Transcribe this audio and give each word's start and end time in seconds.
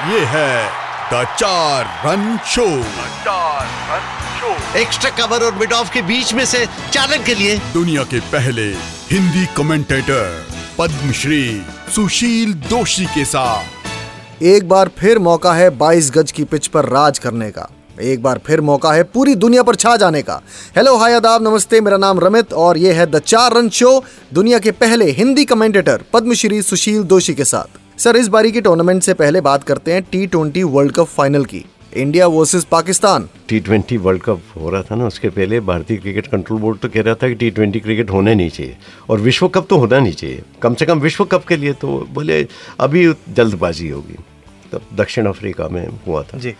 ये 0.00 0.20
है 0.24 0.68
द 1.12 1.24
चार 1.38 1.88
रन 2.04 2.38
शो 2.46 2.64
चार 3.24 3.66
रन 3.88 4.04
शो 4.36 4.78
एक्स्ट्रा 4.78 5.10
कवर 5.16 5.44
और 5.44 5.54
मिड 5.54 5.72
ऑफ़ 5.72 5.92
के 5.92 6.02
बीच 6.02 6.32
में 6.34 6.44
से 6.44 6.64
चालन 6.92 7.24
के 7.24 7.34
लिए। 7.34 7.56
दुनिया 7.72 8.02
के 8.02 8.20
पहले 8.32 8.62
हिंदी 9.10 9.44
कमेंटेटर 9.56 10.46
पद्मश्री 10.78 11.42
सुशील 11.94 12.54
दोषी 12.68 13.04
के 13.06 13.24
साथ। 13.24 14.42
एक 14.42 14.68
बार 14.68 14.90
फिर 14.98 15.18
मौका 15.18 15.52
है 15.52 15.68
22 15.78 16.10
गज 16.10 16.32
की 16.32 16.44
पिच 16.44 16.66
पर 16.66 16.84
राज 16.84 17.18
करने 17.18 17.50
का। 17.50 17.68
एक 18.02 18.22
बार 18.22 18.40
फिर 18.46 18.60
मौका 18.60 18.92
है 18.92 19.02
पूरी 19.02 19.34
दुनिया 19.34 19.62
पर 19.62 19.74
छा 19.74 19.96
जाने 19.96 20.22
का। 20.22 20.40
हेलो 20.76 20.96
हाय 20.96 21.14
आदाब 21.14 21.46
नमस्ते 21.48 21.80
मेरा 21.80 21.96
नाम 21.96 22.20
रमित 22.20 22.52
और 22.52 22.78
ये 22.78 22.92
है 22.92 23.06
द 23.06 23.18
चार 23.18 23.52
रन 23.52 23.68
शो 23.70 23.92
दुनिया 24.32 24.58
के 24.58 24.70
पहले 24.70 25.10
हिंदी 25.10 25.44
कमेंटेटर 25.44 26.04
पद्मश्री 26.12 26.62
सुशील 26.62 27.02
दोषी 27.04 27.34
के 27.34 27.44
साथ। 27.44 27.79
सर 28.00 28.16
इस 28.16 28.28
बारी 28.28 28.50
की 28.52 28.60
टूर्नामेंट 28.60 29.02
से 29.02 29.14
पहले 29.14 29.40
बात 29.40 29.64
करते 29.64 29.92
हैं 29.92 30.02
T 30.02 30.26
twenty 30.26 30.62
world 30.64 30.92
cup 30.92 31.06
final 31.06 31.44
की। 31.44 31.64
India 31.96 32.26
versus 32.26 32.64
Pakistan 32.64 33.28
T 33.48 33.58
twenty 33.60 33.96
world 33.96 34.22
cup 34.22 34.42
हो 34.56 34.70
रहा 34.70 34.82
था 34.82 34.94
ना 34.96 35.06
उसके 35.06 35.28
पहले 35.28 35.58
भारतीय 35.60 35.96
क्रिकेट 35.96 36.26
कंट्रोल 36.26 36.60
बोर्ड 36.60 36.78
तो 36.78 36.88
कह 36.88 37.02
रहा 37.02 37.14
था 37.14 37.28
कि 37.28 37.34
टी 37.34 37.50
ट्वेंटी 37.50 37.80
क्रिकेट 37.80 38.10
होना 38.10 38.34
नहीं 38.34 38.50
चाहिए 38.50 38.76
और 39.10 39.20
विश्व 39.20 39.48
कप 39.48 39.66
तो 39.70 39.76
होना 39.76 39.98
नहीं 39.98 40.12
चाहिए। 40.12 40.42
कम 40.62 40.74
से 40.74 40.86
कम 40.86 41.00
विश्व 41.00 41.24
कप 41.24 41.44
के 41.44 41.56
लिए 41.56 41.72
तो 41.72 41.98
बोले 42.10 42.46
अभी 42.80 43.04
जल्दबाजी 43.28 43.88
होगी। 43.88 44.16
तब 44.72 44.86
दक्षिण 44.94 45.26
अफ्रीका 45.26 45.68
में 45.68 45.86
हुआ 46.06 46.22
था। 46.22 46.38
जी। 46.38 46.54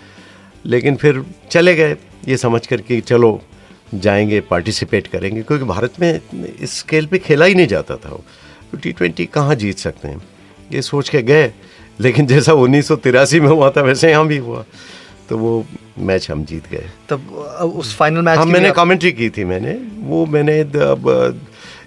लेकिन 0.67 0.97
फिर 0.97 1.25
चले 1.51 1.75
गए 1.75 1.97
ये 2.29 2.37
समझ 2.37 2.67
कर 2.67 2.81
कि 2.81 3.01
चलो 3.01 3.41
जाएँगे 3.95 4.41
पार्टिसिपेट 4.41 5.07
करेंगे 5.07 5.43
क्योंकि 5.43 5.65
भारत 5.65 6.01
में 6.01 6.21
इस 6.61 6.79
स्केल 6.79 7.07
पे 7.07 7.19
खेला 7.19 7.45
ही 7.45 7.55
नहीं 7.55 7.67
जाता 7.67 7.97
था। 7.97 8.11
तो 8.11 8.77
टी 8.77 8.93
ट्वेंटी 8.93 9.27
कहाँ 9.27 9.55
जीत 9.55 9.79
सकते 9.79 10.09
हैं? 10.09 10.23
ये 10.73 10.83
सोच 10.83 11.09
के 11.09 11.23
गए। 11.23 11.53
लेकिन 12.01 12.27
जैसा 12.27 12.53
उन्नीस 12.55 12.89
सौ 12.89 12.97
तिरासी 12.97 13.41
में 13.41 13.49
हुआ 13.49 13.71
था 13.71 13.83
वैसे 13.83 14.11
यहाँ 14.11 14.27
भी 14.27 14.37
हुआ। 14.39 14.65
तो 15.29 15.39
वो 15.39 15.65
मैच 15.99 16.31
हम 16.31 16.45
जीत 16.45 16.69
गए। 16.71 16.89
तब 17.09 17.29
उस 17.77 17.95
फाइनल 17.97 18.23
मैच 18.23 18.39
हाँ 18.39 18.47
की 18.47 18.53
मैंने 18.53 18.71
कमेंट्री 18.73 19.13
की 19.13 19.29
थी 19.31 19.45
मैंने। 19.45 19.73
वो 20.09 20.25
मैंने 20.27 20.61
अब 20.61 21.41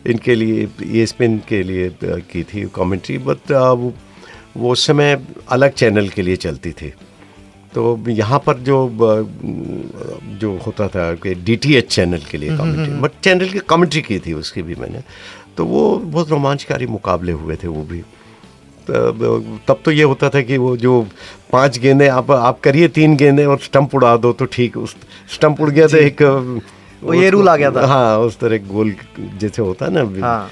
इनके 0.07 0.35
लिए 0.35 0.67
ये 0.87 1.05
स्पिन 1.05 1.37
के 1.49 1.61
लिए 1.63 1.89
की 2.03 2.43
थी 2.43 2.65
कमेंट्री 2.75 3.17
बट 3.17 3.51
वो 3.51 3.93
वो 4.57 4.71
उस 4.71 4.85
समय 4.87 5.17
अलग 5.49 5.71
चैनल 5.73 6.07
के 6.09 6.21
लिए 6.21 6.35
चलती 6.35 6.71
थी। 6.71 6.93
तो 7.73 7.97
यहाँ 8.09 8.39
पर 8.39 8.57
जो 8.59 8.77
जो 10.39 10.57
होता 10.65 10.87
था 10.87 11.13
कि 11.15 11.33
डीटीएच 11.35 11.87
चैनल 11.87 12.21
के 12.31 12.37
लिए 12.37 12.57
कमेंट्री 12.57 12.95
बट 13.01 13.11
चैनल 13.23 13.49
की 13.49 13.59
कमेंट्री 13.69 14.01
की 14.01 14.19
थी 14.19 14.33
उसकी 14.33 14.61
भी 14.61 14.75
मैंने। 14.75 15.01
तो 15.57 15.65
वो 15.65 15.97
बहुत 15.97 16.29
रोमांचकारी 16.29 16.85
मुकाबले 16.87 17.31
हुए 17.31 17.55
थे 17.55 17.67
वो 17.67 17.83
भी। 17.83 18.03
तब 18.89 19.79
तो 19.85 19.91
ये 19.91 20.03
होता 20.03 20.29
था 20.29 20.41
कि 20.41 20.57
वो 20.57 20.77
जो 20.77 21.07
पाँच 21.51 21.79
गेंदे 21.79 22.07
आप 22.07 22.31
आप 22.31 22.59
करिए 22.59 22.87
तीन 22.87 23.15
गेंदे 23.15 23.45
और 23.45 23.59
स्टंप 23.59 23.95
उड़ा 23.95 24.17
दो 24.17 24.33
तो 24.33 24.45
ठीक 24.45 24.77
उस 24.77 24.95
स्टंप 25.33 25.61
उड़ 25.61 25.69
गया 25.69 25.87
तो 25.87 25.97
एक 25.97 26.21
वो 27.03 27.13
ये 27.13 27.31
rule 27.31 27.47
आ 27.47 27.55
गया 27.55 27.71
था। 27.71 27.85
हाँ 27.87 28.19
उस 28.19 28.39
तरह 28.39 28.57
गोल 28.57 28.95
जैसे 29.19 29.61
होता 29.61 29.85
है 29.85 29.91
ना 29.93 30.27
हाँ, 30.27 30.49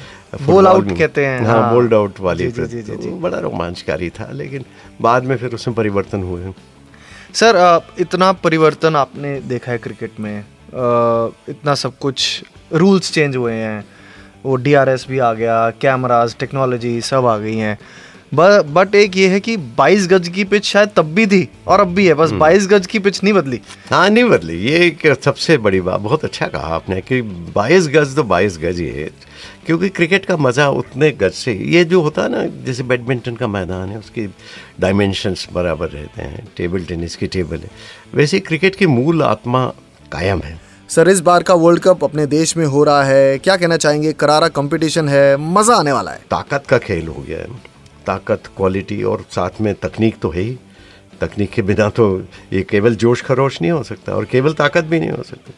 out 0.63 0.83
में। 0.83 0.97
कहते 0.97 1.25
हैं, 1.25 1.45
हाँ 1.45 1.61
हाँ। 1.61 1.73
बोल्ड 1.73 1.93
आउट 1.93 2.19
वाली 2.19 2.51
जी, 2.51 2.65
जी, 2.65 2.81
जी, 2.81 2.95
तो 2.95 3.01
जी। 3.01 3.09
बड़ा 3.09 3.39
रोमांचकारी 3.39 4.09
था 4.09 4.31
लेकिन 4.31 4.65
बाद 5.01 5.23
में 5.23 5.37
फिर 5.37 5.53
उसमें 5.53 5.75
परिवर्तन 5.75 6.23
हुए 6.23 6.53
सर 7.33 7.81
इतना 7.99 8.31
परिवर्तन 8.31 8.95
आपने 8.95 9.39
देखा 9.39 9.71
है 9.71 9.77
क्रिकेट 9.77 10.19
में 10.19 10.45
इतना 11.49 11.75
सब 11.75 11.97
कुछ 11.97 12.43
रूल्स 12.73 13.11
चेंज 13.11 13.35
हुए 13.35 13.53
हैं 13.53 13.85
वो 14.45 14.55
डी 14.55 14.75
भी 15.09 15.19
आ 15.19 15.33
गया 15.33 15.69
कैमराज 15.69 16.35
टेक्नोलॉजी 16.39 17.01
सब 17.01 17.25
आ 17.25 17.37
गई 17.37 17.57
हैं 17.57 17.77
बट 18.31 18.95
एक 18.95 19.15
ये 19.17 19.27
है 19.27 19.39
कि 19.39 19.55
22 19.77 20.07
गज 20.07 20.27
की 20.29 20.43
पिच 20.43 20.65
शायद 20.65 20.89
तब 20.95 21.05
भी 21.15 21.25
थी 21.27 21.47
और 21.67 21.81
अब 21.81 21.93
भी 21.95 22.05
है 22.07 22.13
बस 22.13 22.31
22 22.33 22.67
गज 22.67 22.85
की 22.87 22.99
पिच 22.99 23.23
नहीं 23.23 23.33
बदली। 23.33 23.59
हाँ 23.89 24.09
नहीं 24.09 24.23
बदली। 24.23 24.57
ये 24.59 24.85
एक 24.85 25.05
सबसे 25.23 25.57
बड़ी 25.57 25.81
बात 25.81 25.99
बहुत 25.99 26.23
अच्छा 26.25 26.47
कहा 26.47 26.75
आपने 26.75 27.01
कि 27.01 27.21
22 27.55 27.87
गज 27.87 28.15
तो 28.15 28.23
22 28.25 28.57
गज 28.57 28.79
ही 28.79 28.87
है 28.89 29.09
क्योंकि 29.65 29.89
क्रिकेट 29.89 30.25
का 30.25 30.37
मज़ा 30.37 30.69
उतने 30.71 31.11
गज 31.11 31.31
से 31.33 31.53
ये 31.53 31.83
जो 31.85 32.01
होता 32.01 32.21
है 32.21 32.29
ना 32.29 32.45
जैसे 32.65 32.83
बैडमिंटन 32.83 33.35
का 33.35 33.47
मैदान 33.47 33.89
है 33.89 33.97
उसकी 33.99 34.25
डायमेंशंस 34.79 35.47
बराबर 35.53 35.89
रहते 35.89 36.21
हैं 36.21 36.47
टेबल 36.57 36.85
टेनिस 36.85 37.15
की 37.15 37.27
टेबल 37.27 37.57
है 37.57 37.69
वैसे 38.15 38.39
क्रिकेट 38.41 38.75
की 38.75 38.87
मूल 38.87 39.23
आत्मा 39.23 39.65
कायम 40.11 40.39
है। 40.39 40.59
सर 40.89 41.09
इस 41.09 41.19
बार 41.21 41.43
का 41.43 41.53
वर्ल्ड 41.55 41.81
कप 41.81 42.03
अपने 42.03 42.25
देश 42.27 42.55
में 42.57 42.65
हो 42.65 42.83
रहा 42.83 43.03
है 43.03 43.37
क्या 43.37 43.55
कहना 43.55 43.77
चाहेंगे? 43.77 44.13
करारा 44.13 44.47
कंपटीशन 44.49 45.09
है 45.09 45.37
मज़ा 45.53 45.75
आने 45.75 45.91
वाला 45.91 46.11
है। 46.11 46.19
ताकत 46.31 46.63
का 46.69 46.77
खेल 46.77 47.07
हो 47.07 47.23
गया 47.27 47.37
है। 47.37 47.69
ताकत 48.05 48.47
क्वालिटी 48.57 49.01
और 49.03 49.25
साथ 49.31 49.61
में 49.61 49.73
तकनीक 49.75 50.19
तो 50.21 50.29
है 50.29 50.41
ही। 50.41 50.57
तकनीक 51.21 51.51
के 51.51 51.61
बिना 51.61 51.89
तो 51.89 52.05
ये 52.53 52.61
केवल 52.63 52.95
जोश 52.95 53.21
खरोश 53.21 53.61
नहीं 53.61 53.71
हो 53.71 53.83
सकता 53.83 54.13
और 54.13 54.25
केवल 54.25 54.53
ताकत 54.53 54.83
भी 54.83 54.99
नहीं 54.99 55.09
हो 55.09 55.23
सकती। 55.23 55.53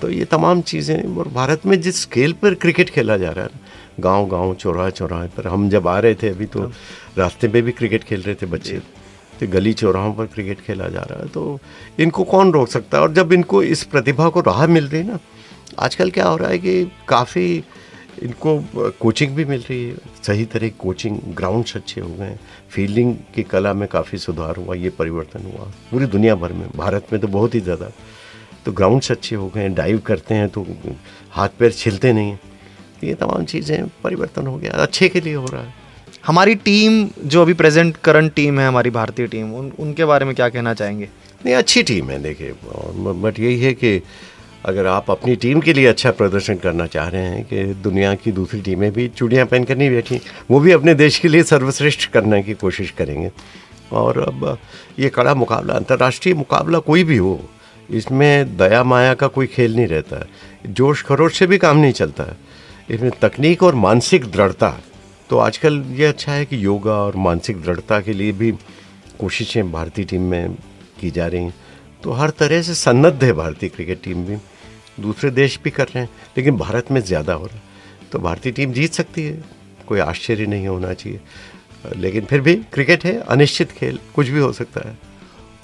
तो 0.00 0.10
ये 0.10 0.24
तमाम 0.24 0.60
चीज़ें 0.62 1.16
और 1.16 1.28
भारत 1.28 1.66
में 1.66 1.80
जिस 1.80 2.00
स्केल 2.02 2.32
पर 2.32 2.54
क्रिकेट 2.56 2.90
खेला 2.90 3.16
जा 3.16 3.30
रहा 3.30 3.44
है 3.44 3.62
गाँव 4.00 4.26
गाँव 4.28 4.54
चौराहे 4.54 4.90
चौराहे 4.90 5.28
पर 5.28 5.46
हम 5.46 5.68
जब 5.68 5.88
आ 5.88 5.98
रहे 5.98 6.14
थे 6.14 6.28
अभी 6.28 6.46
तो 6.46 6.70
रास्ते 7.18 7.48
में 7.48 7.62
भी 7.62 7.72
क्रिकेट 7.72 8.04
खेल 8.04 8.22
रहे 8.22 8.34
थे 8.34 8.46
बच्चे। 8.46 8.78
तो 9.40 9.46
गली 9.48 9.72
चौराहों 9.74 10.12
पर 10.14 10.26
क्रिकेट 10.26 10.60
खेला 10.60 10.88
जा 10.88 11.00
रहा 11.00 11.20
है 11.20 11.28
तो 11.28 11.58
इनको 11.98 12.24
कौन 12.24 12.52
रोक 12.52 12.68
सकता 12.68 12.98
है? 12.98 13.02
और 13.02 13.12
जब 13.12 13.32
इनको 13.32 13.62
इस 13.62 13.84
प्रतिभा 13.84 14.28
को 14.28 14.40
राह 14.42 14.66
मिल 14.66 14.88
रही 14.88 15.00
है 15.00 15.06
ना 15.08 15.18
आजकल 15.78 16.10
क्या 16.10 16.26
हो 16.26 16.36
रहा 16.36 16.50
है 16.50 16.58
कि 16.58 16.84
काफ़ी 17.08 17.64
इनको 18.22 18.56
कोचिंग 19.00 19.34
भी 19.36 19.44
मिल 19.44 19.60
रही 19.60 19.84
है। 19.84 19.96
सही 20.22 20.44
तरह 20.46 20.68
कोचिंग 20.78 21.18
ग्राउंड्स 21.36 21.76
अच्छे 21.76 22.00
हो 22.00 22.08
गए 22.10 22.36
फील्डिंग 22.70 23.14
की 23.34 23.42
कला 23.44 23.72
में 23.74 23.86
काफ़ी 23.88 24.18
सुधार 24.18 24.56
हुआ 24.56 24.74
ये 24.76 24.90
परिवर्तन 24.98 25.44
हुआ। 25.44 25.70
पूरी 25.90 26.06
दुनिया 26.06 26.34
भर 26.34 26.52
में 26.52 26.68
भारत 26.76 27.12
में 27.12 27.20
तो 27.20 27.28
बहुत 27.28 27.54
ही 27.54 27.60
ज़्यादा। 27.60 27.90
तो 28.64 28.72
ग्राउंड्स 28.72 29.10
अच्छे 29.10 29.36
हो 29.36 29.48
गए 29.48 29.60
हैं 29.60 29.74
डाइव 29.74 29.98
करते 30.06 30.34
हैं 30.34 30.48
तो 30.48 30.66
हाथ 31.30 31.48
पैर 31.58 31.72
छिलते 31.72 32.12
नहीं 32.12 32.30
हैं। 32.30 32.40
ये 33.04 33.14
तमाम 33.14 33.44
चीज़ें 33.44 33.86
परिवर्तन 34.04 34.46
हो 34.46 34.56
गया 34.56 34.72
अच्छे 34.82 35.08
के 35.08 35.20
लिए 35.20 35.34
हो 35.34 35.46
रहा 35.46 35.62
है। 35.62 35.72
हमारी 36.26 36.54
टीम 36.64 37.08
जो 37.24 37.42
अभी 37.42 37.54
प्रेजेंट 37.54 37.96
करंट 38.04 38.32
टीम 38.34 38.60
है 38.60 38.66
हमारी 38.68 38.90
भारतीय 38.90 39.26
टीम 39.26 39.52
उन 39.54 39.70
उनके 39.78 40.04
बारे 40.04 40.26
में 40.26 40.34
क्या 40.34 40.48
कहना 40.48 40.74
चाहेंगे? 40.74 41.08
नहीं 41.44 41.54
अच्छी 41.54 41.82
टीम 41.82 42.10
है 42.10 42.18
देखिए। 42.22 42.54
बट 42.62 43.40
यही 43.40 43.60
है 43.60 43.72
कि 43.74 44.00
अगर 44.64 44.86
आप 44.86 45.10
अपनी 45.10 45.34
टीम 45.36 45.60
के 45.60 45.72
लिए 45.72 45.86
अच्छा 45.86 46.10
प्रदर्शन 46.10 46.56
करना 46.56 46.86
चाह 46.86 47.08
रहे 47.08 47.22
हैं 47.22 47.44
कि 47.44 47.64
दुनिया 47.82 48.14
की 48.14 48.32
दूसरी 48.32 48.60
टीमें 48.60 48.90
भी 48.92 49.06
चूड़ियाँ 49.08 49.46
पहन 49.46 49.64
कर 49.64 49.76
नहीं 49.76 49.90
बैठी, 49.90 50.20
वो 50.50 50.60
भी 50.60 50.72
अपने 50.72 50.94
देश 50.94 51.18
के 51.18 51.28
लिए 51.28 51.42
सर्वश्रेष्ठ 51.44 52.08
करने 52.12 52.42
की 52.42 52.54
कोशिश 52.54 52.90
करेंगे। 52.90 53.30
और 53.92 54.18
अब 54.20 54.58
ये 54.98 55.08
कड़ा 55.08 55.34
मुकाबला, 55.34 55.74
अंतर्राष्ट्रीय 55.74 56.34
मुकाबला 56.34 56.78
कोई 56.80 57.04
भी 57.04 57.16
हो, 57.16 57.40
इसमें 57.90 58.56
दया 58.56 58.82
माया 58.84 59.14
का 59.14 59.26
कोई 59.28 59.46
खेल 59.46 59.76
नहीं 59.76 59.86
रहता 59.86 60.18
है 60.18 60.72
जोश 60.72 61.02
खरोश 61.02 61.38
से 61.38 61.46
भी 61.46 61.58
काम 61.58 61.78
नहीं 61.78 61.92
चलता। 61.92 62.24
इसमें 62.90 63.10
तकनीक 63.20 63.62
और 63.62 63.74
मानसिक 63.76 64.24
दृढ़ता 64.26 64.74
तो 65.30 65.38
आजकल 65.38 65.82
ये 65.90 66.06
अच्छा 66.06 66.32
है 66.32 66.44
कि 66.44 66.64
योगा 66.64 66.94
और 66.94 67.16
मानसिक 67.16 67.62
दृढ़ता 67.62 68.00
के 68.00 68.12
लिए 68.12 68.32
भी 68.32 68.50
कोशिशें 69.20 69.70
भारतीय 69.72 70.04
टीम 70.04 70.22
में 70.22 70.54
की 71.00 71.10
जा 71.10 71.26
रही 71.26 71.42
हैं। 71.42 71.54
तो 72.02 72.12
हर 72.12 72.30
तरह 72.30 72.62
से 72.62 72.74
सन्नद्ध 72.74 73.22
है 73.24 73.32
भारतीय 73.32 73.68
क्रिकेट 73.68 74.02
टीम 74.04 74.24
भी। 74.26 74.36
दूसरे 74.98 75.30
देश 75.30 75.58
भी 75.64 75.70
कर 75.70 75.84
रहे 75.84 76.02
हैं 76.02 76.10
लेकिन 76.36 76.56
भारत 76.56 76.90
में 76.90 77.00
ज़्यादा 77.00 77.32
हो 77.32 77.46
रहा 77.46 77.56
है। 77.56 77.62
तो 78.12 78.18
भारतीय 78.18 78.52
टीम 78.52 78.72
जीत 78.72 78.92
सकती 78.92 79.22
है 79.22 79.42
कोई 79.88 80.00
आश्चर्य 80.00 80.46
नहीं 80.46 80.66
होना 80.66 80.92
चाहिए। 80.94 81.20
लेकिन 81.96 82.24
फिर 82.24 82.40
भी 82.40 82.54
क्रिकेट 82.72 83.04
है 83.04 83.18
अनिश्चित 83.20 83.72
खेल 83.72 83.98
कुछ 84.14 84.28
भी 84.28 84.40
हो 84.40 84.52
सकता 84.52 84.88
है। 84.88 84.96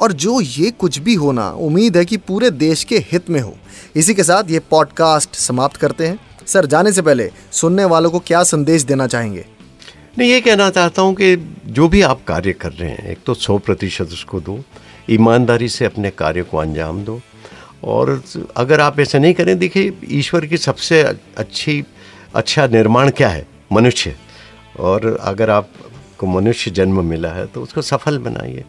और 0.01 0.13
जो 0.15 0.41
ये 0.41 0.71
कुछ 0.71 0.99
भी 0.99 1.15
होना 1.15 1.51
उम्मीद 1.61 1.97
है 1.97 2.05
कि 2.05 2.17
पूरे 2.19 2.51
देश 2.51 2.85
के 2.85 2.99
हित 3.13 3.31
में 3.31 3.41
हो। 3.41 3.57
इसी 3.97 4.15
के 4.15 4.25
साथ 4.25 4.51
ये 4.51 4.59
पॉडकास्ट 4.71 5.35
समाप्त 5.37 5.77
करते 5.77 6.07
हैं। 6.07 6.19
सर 6.47 6.67
जाने 6.67 6.93
से 6.93 7.03
पहले 7.03 7.31
सुनने 7.53 7.85
वालों 7.85 8.11
को 8.11 8.19
क्या 8.19 8.43
संदेश 8.45 8.83
देना 8.83 9.07
चाहेंगे? 9.07 9.45
मैं 10.19 10.27
ये 10.27 10.41
कहना 10.41 10.69
चाहता 10.71 11.03
हूँ 11.03 11.15
कि 11.15 11.37
जो 11.69 11.89
भी 11.89 12.01
आप 12.03 12.25
कार्य 12.25 12.53
कर 12.53 12.73
रहे 12.73 12.91
हैं 12.91 13.11
एक 13.11 13.19
तो 13.27 13.35
सौ 13.35 13.59
प्रतिशत 13.59 14.13
उसको 14.13 14.41
दो 14.41 14.59
ईमानदारी 15.11 15.69
से 15.69 15.85
अपने 15.85 16.11
कार्य 16.11 16.43
को 16.43 16.57
अंजाम 16.57 17.05
दो 17.05 17.21
और 17.85 18.25
अगर 18.57 18.81
आप 18.81 19.01
ऐसा 19.01 19.19
नहीं 19.19 19.35
करें, 19.35 19.59
देखिए, 19.59 19.93
ईश्वर 20.05 20.47
की 20.47 20.57
सबसे 20.57 21.03
अच्छी 21.37 21.85
अच्छा 22.35 22.67
निर्माण 22.67 23.11
क्या 23.11 23.29
है? 23.29 23.47
मनुष्य। 23.73 24.17
और 24.81 25.19
अगर 25.21 25.51
आपको 25.51 26.27
मनुष्य 26.27 26.71
जन्म 26.71 27.05
मिला 27.05 27.29
है 27.29 27.47
तो 27.47 27.63
उसको 27.63 27.83
सफल 27.83 28.19
बनाइए। 28.19 28.65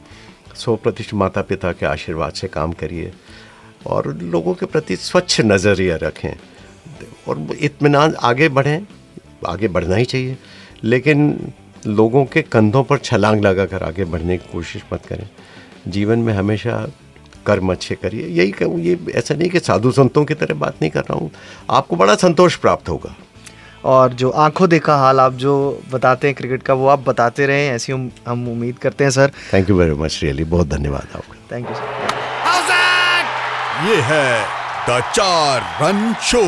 सौ 0.56 0.76
प्रतिशत 0.76 1.14
माता 1.14 1.42
पिता 1.42 1.72
के 1.72 1.86
आशीर्वाद 1.86 2.34
से 2.34 2.48
काम 2.48 2.74
करिए। 2.74 3.14
और 3.88 4.18
लोगों 4.18 4.54
के 4.54 4.66
प्रति 4.66 4.96
स्वच्छ 4.96 5.42
नज़रिया 5.42 5.96
रखें। 5.96 6.34
और 7.28 7.48
इतमान 7.62 8.16
आगे 8.16 8.50
बढ़ें। 8.50 8.86
आगे 9.48 9.68
बढ़ना 9.68 9.96
ही 9.96 10.06
चाहिए। 10.06 10.38
लेकिन 10.84 11.52
लोगों 11.88 12.26
के 12.26 12.42
कंधों 12.42 12.84
पर 12.84 12.98
छलांग 12.98 13.42
लगाकर 13.42 13.84
आगे 13.84 14.06
बढ़ने 14.06 14.38
की 14.38 14.54
कोशिश 14.54 14.84
मत 14.94 15.06
करें। 15.06 15.30
जीवन 15.88 16.20
में 16.20 16.34
हमेशा 16.34 16.88
कर्म 17.46 17.72
अच्छे 17.72 17.96
करिए। 17.96 18.28
यही 18.30 18.52
कहूँ 18.52 18.80
ये 18.82 18.98
ऐसा 19.16 19.36
नहीं 19.36 19.50
कि 19.50 19.60
साधु 19.60 19.92
संतों 19.92 20.24
की 20.26 20.34
तरह 20.34 20.56
बात 20.56 20.76
नहीं 20.82 20.92
कर 20.92 21.02
रहा 21.02 21.18
हूँ। 21.20 21.32
आपको 21.70 21.96
बड़ा 21.96 22.16
संतोष 22.18 22.56
प्राप्त 22.58 22.90
होगा। 22.90 23.16
और 23.86 24.14
जो 24.14 24.30
आँखों 24.30 24.70
देखा 24.70 24.96
हाल 24.96 25.20
आप 25.20 25.34
जो 25.34 25.54
बताते 25.92 26.28
हैं 26.28 26.36
क्रिकेट 26.36 26.64
का 26.64 26.74
वो 26.74 26.88
आप 26.88 27.08
बताते 27.08 27.46
रहें 27.46 27.70
ऐसी 27.70 27.92
हम 27.92 28.10
हम 28.28 28.48
उम्मीद 28.48 28.78
करते 28.78 29.04
हैं 29.04 29.12
sir. 29.12 29.32
Thank 29.54 29.70
you 29.70 29.78
very 29.78 29.94
much 29.96 30.20
really 30.24 30.44
बहुत 30.46 30.68
धन्यवाद 30.70 31.16
आपका। 31.16 31.36
थैंक 31.52 31.70
यू 31.70 31.76
सर 31.76 32.20
ये 33.82 33.96
है 34.02 34.44
द 34.90 35.00
चार 35.14 35.62
रन 35.82 36.14
शो 36.24 36.42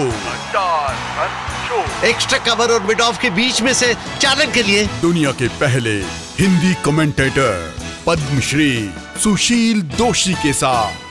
चार 0.52 0.96
रन 1.20 1.32
शो 1.68 2.08
एक्स्ट्रा 2.08 2.40
कवर 2.46 2.74
और 2.74 2.84
मिड 2.84 3.02
ऑफ़ 3.02 3.22
के 3.22 3.30
बीच 3.30 3.62
में 3.62 3.74
से 3.74 3.94
रन 3.94 4.52
के 4.52 4.64
लिए। 4.64 4.86
दुनिया 5.02 5.32
के 5.32 5.48
पहले 5.60 5.96
हिंदी 6.40 6.74
कमेंटेटर 6.86 7.74
पद्मश्री 8.08 8.72
सुशील 9.20 9.82
दोषी 9.82 10.34
के 10.34 10.54
साथ। 10.54 11.03